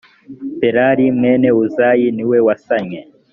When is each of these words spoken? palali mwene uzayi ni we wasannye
palali 0.59 1.05
mwene 1.17 1.49
uzayi 1.63 2.07
ni 2.15 2.23
we 2.29 2.37
wasannye 2.47 3.01